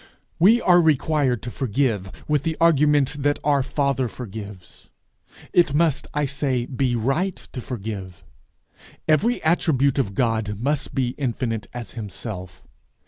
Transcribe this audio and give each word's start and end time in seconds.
We 0.39 0.59
are 0.63 0.81
required 0.81 1.43
to 1.43 1.51
forgive, 1.51 2.11
with 2.27 2.41
the 2.41 2.57
argument 2.59 3.21
that 3.21 3.37
our 3.43 3.61
father 3.61 4.07
forgives. 4.07 4.89
It 5.53 5.75
must, 5.75 6.07
I 6.11 6.25
say, 6.25 6.65
be 6.65 6.95
right 6.95 7.35
to 7.35 7.61
forgive. 7.61 8.23
Every 9.07 9.43
attribute 9.43 9.99
of 9.99 10.15
God 10.15 10.57
must 10.59 10.95
be 10.95 11.09
infinite 11.19 11.67
as 11.71 11.91
himself. 11.91 12.63